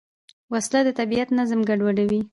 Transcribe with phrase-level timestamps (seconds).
[0.51, 2.21] وسله د طبیعت نظم ګډوډوي